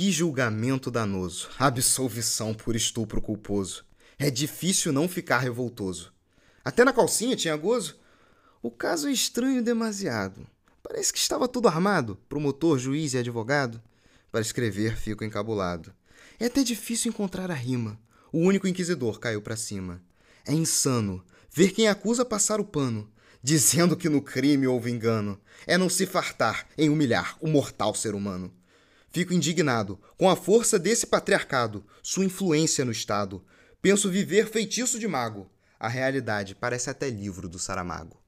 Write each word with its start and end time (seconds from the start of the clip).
Que 0.00 0.10
julgamento 0.10 0.90
danoso, 0.90 1.50
absolvição 1.58 2.54
por 2.54 2.74
estupro 2.74 3.20
culposo. 3.20 3.84
É 4.18 4.30
difícil 4.30 4.94
não 4.94 5.06
ficar 5.06 5.40
revoltoso. 5.40 6.10
Até 6.64 6.86
na 6.86 6.92
calcinha 6.94 7.36
tinha 7.36 7.54
gozo. 7.54 7.98
O 8.62 8.70
caso 8.70 9.08
é 9.08 9.12
estranho 9.12 9.62
demasiado. 9.62 10.46
Parece 10.82 11.12
que 11.12 11.18
estava 11.18 11.46
tudo 11.46 11.68
armado, 11.68 12.16
promotor, 12.30 12.78
juiz 12.78 13.12
e 13.12 13.18
advogado. 13.18 13.78
Para 14.32 14.40
escrever, 14.40 14.96
fico 14.96 15.22
encabulado. 15.22 15.92
É 16.38 16.46
até 16.46 16.62
difícil 16.62 17.10
encontrar 17.10 17.50
a 17.50 17.54
rima. 17.54 18.00
O 18.32 18.38
único 18.38 18.66
inquisidor 18.66 19.20
caiu 19.20 19.42
para 19.42 19.54
cima. 19.54 20.02
É 20.46 20.54
insano 20.54 21.22
ver 21.52 21.72
quem 21.72 21.88
acusa 21.88 22.24
passar 22.24 22.58
o 22.58 22.64
pano, 22.64 23.06
dizendo 23.42 23.94
que 23.94 24.08
no 24.08 24.22
crime 24.22 24.66
houve 24.66 24.90
engano. 24.90 25.38
É 25.66 25.76
não 25.76 25.90
se 25.90 26.06
fartar 26.06 26.66
em 26.78 26.88
humilhar 26.88 27.36
o 27.38 27.46
mortal 27.46 27.94
ser 27.94 28.14
humano. 28.14 28.50
Fico 29.12 29.34
indignado 29.34 29.98
com 30.16 30.30
a 30.30 30.36
força 30.36 30.78
desse 30.78 31.06
patriarcado, 31.06 31.84
sua 32.02 32.24
influência 32.24 32.84
no 32.84 32.92
Estado. 32.92 33.44
Penso 33.82 34.10
viver 34.10 34.48
feitiço 34.48 34.98
de 34.98 35.08
mago. 35.08 35.50
A 35.80 35.88
realidade 35.88 36.54
parece 36.54 36.90
até 36.90 37.08
livro 37.08 37.48
do 37.48 37.58
Saramago. 37.58 38.20